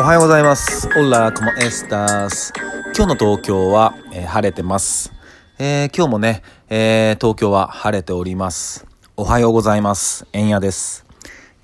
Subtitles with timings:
[0.00, 0.88] おはようございます。
[0.98, 2.54] オラ、コモエスタス。
[2.96, 5.12] 今日の東京は、えー晴れてます。
[5.58, 8.86] えー今日もね、えー東京は晴れております。
[9.18, 10.26] おはようございます。
[10.32, 11.04] 円谷です。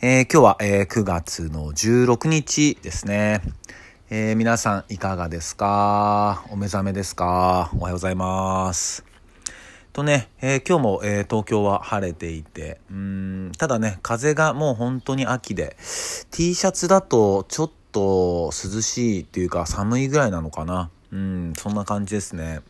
[0.02, 3.40] えー今日は、えー9月の16日ですね。
[4.10, 6.44] えー皆さんいかがですか？
[6.50, 7.70] お目覚めですか？
[7.78, 9.02] おはようございます。
[9.94, 15.78] とね、えー今日も、えー東京は晴れていて、うん、ただね、風がもう本当に秋で、
[16.30, 20.90] T シャツだとちょっと涼しいっていうか寒いぐらいなのかな。
[21.12, 22.60] うん、そんな感じですね。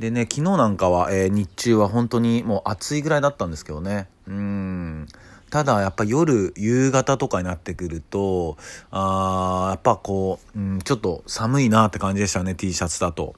[0.00, 4.08] でね、昨日なんかは、えー日中は本当にもう暑いぐらいだったんですけどね。
[4.26, 5.06] うん。
[5.48, 8.56] ただやっぱ夜、夕方とかになってくると、
[8.90, 13.36] あーやっぱこう、うん、ちょっと寒いなって感じでしたね、T シャツだと。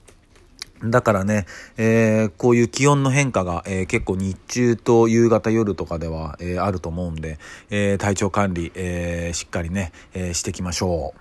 [0.85, 1.47] だからね、
[1.77, 7.39] えーこういう気温の変化が、えー結構日中と夕方夜とかでは、えーあると思うんで、
[7.71, 11.21] えー体調管理、えーしっかりね、えーしていきましょう。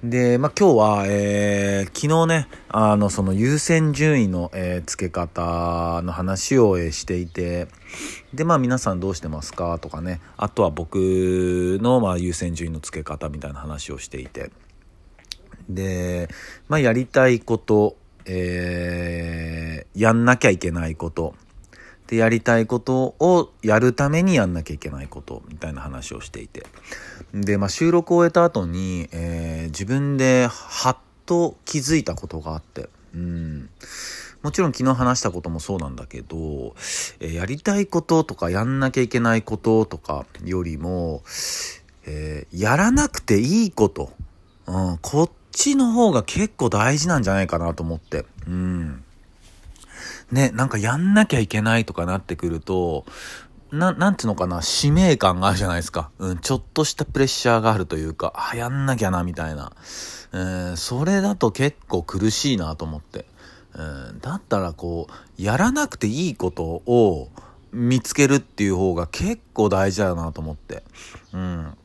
[0.00, 7.68] で、まあ、今日は、えー昨日ね、あの、その優先順位の、えー付け方の話を、えーしていて、
[8.34, 14.50] で、まあ皆さんどうしてますかとかね、あとは僕の、まあ、優先順位の付け方みたいな話をしていて、
[15.68, 16.28] で、
[16.68, 17.96] まあ、やりたいこと、
[18.28, 21.34] えーやんなきゃいけないこと、
[22.06, 26.66] で、やりたいことをやるためにやんなきゃいけないこと、みたいな話をしていて。
[27.34, 33.70] で、まあ、収録を終えた後に、えー自分ではっと気づいたことがあって、うん。
[34.42, 36.74] もちろん昨日話したこともそうなんだけど、
[37.20, 41.22] えーやりたいこととかやんなきゃいけないこととかよりも、
[42.06, 44.10] えーやらなくていいこと、
[44.66, 48.26] うん、こっちの方が結構大事なんじゃないかなと思って。
[48.46, 49.04] うん。
[50.30, 53.04] ね、なんかやんなきゃいけないとかなってくると、
[53.72, 56.10] な、なんていうのかな、使命感があるじゃないですか。
[56.18, 59.72] うん、ちょっとしたプレッシャーがあるというか、あ、やんなきゃな、みたいな。
[60.32, 63.26] えーそれだと結構苦しいなと思って。
[63.74, 67.30] うん、だったらこう、やらなくていいことを
[67.72, 70.82] 見つけるっていう方が結構大事だなと思って。
[71.32, 71.76] うん。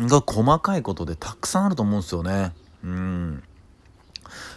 [0.00, 2.52] が細かいことでたくさんあると思うんですよね。
[2.84, 3.42] うん。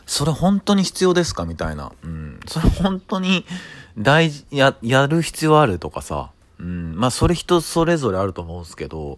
[0.06, 1.46] それ本当に必要ですか？
[1.46, 1.92] みたいな。
[2.04, 2.40] うん。
[2.48, 3.46] それ本当に
[3.98, 6.32] 大事、や、やる必要あるとかさ。
[6.60, 6.96] うん。
[6.96, 9.18] まあそれ人それぞれあると思うんですけど、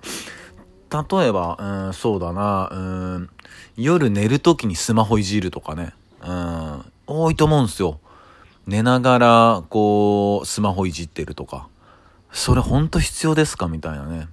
[0.90, 1.57] 例えば、
[1.88, 3.29] うん、そうだな、うん、
[3.75, 5.94] 夜寝るときにスマホいじるとかね。
[6.22, 6.85] うん。
[7.06, 8.00] 多いと思うんですよ。
[8.66, 11.67] 寝ながら、こう、スマホいじってるとか。
[12.31, 13.67] それ本当必要ですか？
[13.67, 14.28] みたいなね。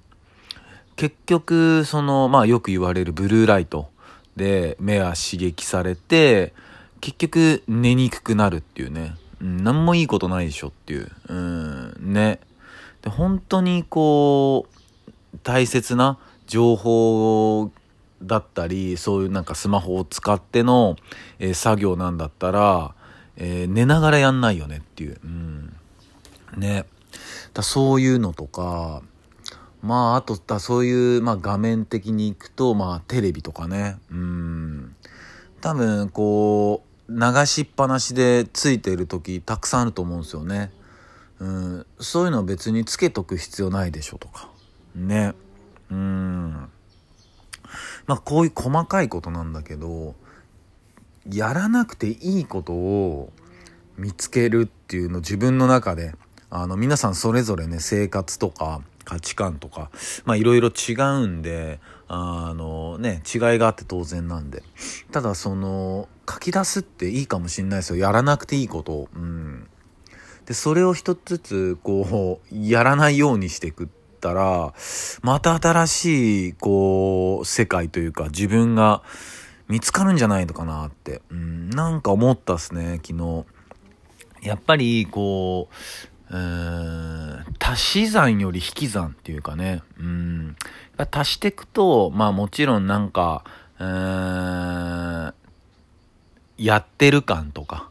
[0.96, 3.88] 結局、その、まあよく言われるブルーライト
[4.36, 6.52] で目は刺激されて、
[7.00, 9.14] 結局寝にくくなるっていうね。
[9.40, 11.10] うん、何もいいことないでしょっていう。
[11.28, 12.40] うん、ね。
[13.02, 17.70] で、本当にこう、大切な情報
[18.22, 20.96] だったり、そういうなんかスマホを使っての、
[21.38, 22.94] えー作業なんだったら、
[23.36, 25.20] えー寝ながらやんないよねっていう。
[25.22, 25.76] うん。
[26.56, 26.86] ね。
[27.52, 29.02] だそういうのとか、
[29.84, 33.98] まあ、あと、だそういう、まあ、画面的に行くと、まあ、テレビとかね。
[34.10, 34.96] うん。
[35.60, 40.72] 多分、こう、流しっぱなしでついてる時たくさんあると思うんですよね。
[41.38, 41.86] うん。
[42.00, 44.48] そういうの別につけとく必要ないでしょとか。
[44.94, 45.34] ね。
[45.90, 46.52] うん。
[48.06, 50.14] まあ、こういう細かいことなんだけど、
[51.30, 53.32] やらなくていいことを
[53.98, 56.14] 見つけるっていうの自分の中で、
[56.48, 59.90] あの、皆さんそれぞれね、生活とか価値観とか、
[60.24, 60.92] まあいろいろ違
[61.22, 64.62] うんで、あのね、違いがあって当然なんで。
[65.12, 67.96] ただその、書き出すっていいかもしんないですよ。
[67.96, 69.08] やらなくていいことを。
[69.14, 69.68] うん。
[70.46, 73.88] で、それを一つずつ、こう、やらないようにしていくっ
[74.20, 74.74] たら、
[75.22, 79.02] また新しい、こう、世界というか、自分が
[79.68, 83.44] 見つかるんじゃないのかなって、うん、なんか思ったっすね、昨日。
[84.42, 85.68] やっぱり、こ
[86.30, 87.13] う、うーん、
[87.66, 90.56] 足し算より引き算っていうかね、うん、
[91.10, 93.42] 足していくと、まあもちろんなんか、
[93.78, 95.34] うん、
[96.58, 97.88] やってる感とか、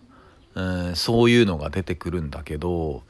[0.54, 0.62] う
[0.92, 3.02] ん、そういうのが出てくるんだけど、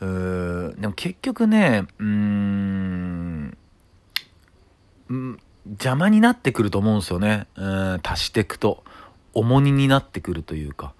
[0.00, 3.56] うんでも結局ね、うん、
[5.66, 7.46] 邪魔になってくると思うんですよね。
[7.56, 8.84] うん、足していくと。
[9.32, 10.92] 重荷になってくるというか。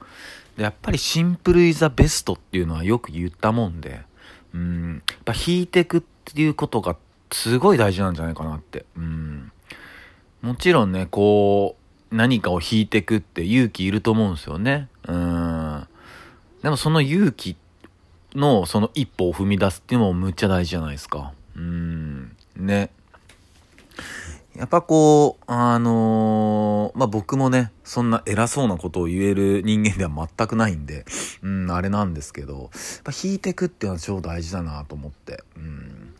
[0.57, 4.03] やっぱりシンプルイザベストっていうのはよく言ったもんで、
[4.55, 6.97] うん、やっぱ引いていくっていうことが
[7.33, 8.87] すごい大事なんじゃないかなって。
[8.97, 9.53] うん。
[10.41, 11.77] もちろんね、こ
[12.13, 14.89] う、何かを引いていくって勇気いると思うんですよね。
[15.09, 15.89] うん。
[16.63, 17.57] でもその勇気
[18.35, 21.33] のその一歩を踏み出すっていうのもむっちゃ大事じゃないですか。
[21.57, 22.37] うん。
[22.57, 22.91] ね。
[24.57, 31.05] やっぱこう、あのー、まあ、僕もね、そんな偉そうなことを言える人間では全くないんで、
[31.43, 32.71] うん、あれなんですけど、やっ
[33.03, 36.15] ぱ弾いてくっていうのは超大事だなと思って、うん。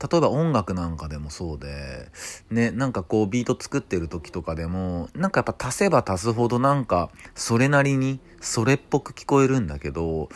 [0.00, 2.10] 例えば音楽なんかでもそうで、
[2.50, 10.28] ね、なんかこうビート作ってる時とかでも、なんかやっぱ足せば足すほどなんか、それなりに、それっぽく聞こえるんだけど、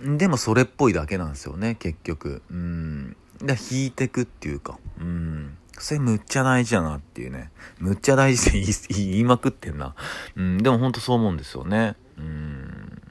[0.00, 2.42] でもそれっぽいだけなんですよね、結局。
[2.50, 3.16] うん。
[3.38, 5.56] で、弾いてくっていうか、うん。
[5.78, 7.50] それむっちゃ大事だなっていうね。
[7.78, 9.94] むっちゃ大事って 言いまくってんな。
[10.36, 11.96] うん、でもほんとそう思うんですよね。
[12.18, 13.02] うん。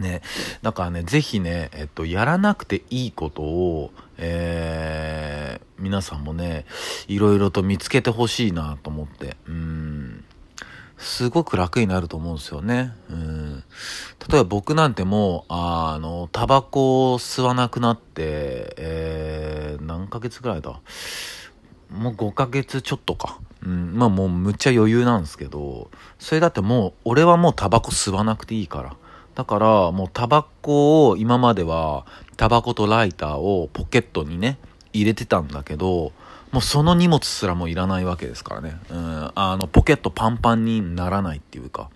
[0.00, 0.22] ね。
[0.62, 6.64] だからね、ぜひね、えっと、やらなくていいことを、えー、皆さんもね、
[7.08, 9.36] いろいろと見つけてほしいなと思って。
[9.46, 10.24] うん。
[11.02, 12.92] すごく楽になると思うんですよね。
[13.10, 13.64] うん。
[14.28, 20.80] 例えば僕なんてもう、あの、タバコを吸わなくなって、えー、何ヶ月ぐらいだ？
[21.92, 23.38] もう5ヶ月ちょっとか。
[23.64, 28.96] うん、まあもうむっちゃ余裕なんですけど、それだってもう、俺はもうタバコ吸わなくていいから。
[29.34, 32.04] だから、もうタバコを今までは、
[32.36, 34.58] タバコとライターをポケットにね、
[34.92, 36.12] 入れてたんだけど、
[36.50, 38.76] もうその荷物すらもいらないわけですからね。
[38.90, 41.88] うん、あの、ポケットパンパンにならないっていうか、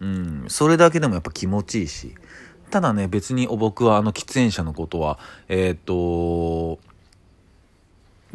[0.00, 2.14] うん、それだけでもやっぱ気持ちいいし、
[2.70, 6.78] ただね、別に僕はあの喫煙者のことは、えっ、と、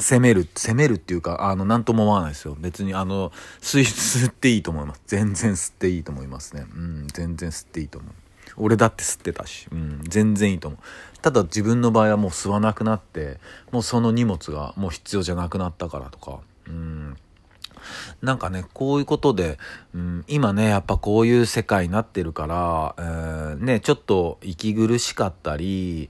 [0.02, 2.58] 攻める、攻めるっていうか、あの、なんとも思わないですよ。
[2.60, 3.32] 別に、あの、
[3.62, 5.02] 吸い、 吸っていいと思います。
[5.08, 6.66] 全然吸っていいと思いますね。
[6.76, 8.14] うん、全然吸っていいと思う。
[8.58, 11.18] 俺だって吸ってたし、うん、全然いいと思う。
[11.22, 13.40] ただ自分の場合はもう吸わなくなって、
[13.72, 17.18] もうその荷物がもう必要じゃなくなったからとか、うん、
[18.22, 19.58] なんかね、こういうことで、
[19.94, 26.10] うん、今ね、やっぱこういう世界になってるから、えー、ね、ちょっと息苦しかったり、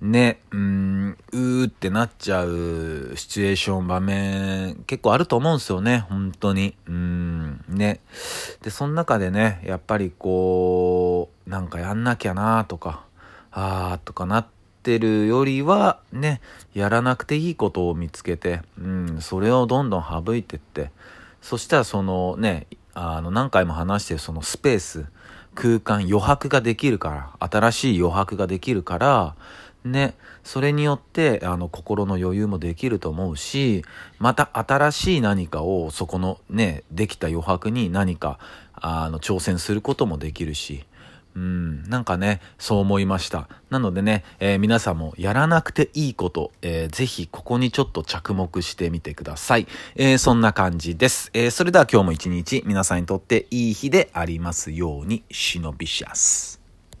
[0.00, 6.74] ね、うん、うーってなっちゃうシチュエーション、場面、結構あると思うんですよね、本当に。
[6.86, 8.00] うん、ね。
[8.62, 13.04] で、その中でね、やっぱりこう、なんかやんなきゃなとか、
[13.50, 16.40] あーとかなって、てるよりはね、
[16.74, 20.90] やらなくていいことを見つけて、うん、それをどんどん省いてって、
[21.42, 25.06] そしたらそのね、あの何回も話してるそのスペース、
[25.54, 29.34] 空間、余白ができるから、新しい余白ができるから、
[29.84, 30.14] ね、
[30.44, 33.84] それによって、あの、心の余裕もできると思うし、
[34.18, 38.38] また新しい何かを、そこのね、できた余白に何か、
[38.74, 40.84] あの、挑戦することもできるし、
[41.38, 43.48] うん、なんかね、そう思いました。
[43.70, 49.68] なのでね、えー、皆さんもやらなくていいこと、えー、ぜひここにちょっと着目してみてください。
[49.94, 51.30] えー、そんな感じです。
[51.34, 56.57] えそれでは今日も一日皆さんにとっていい日でありますように、忍びしやす。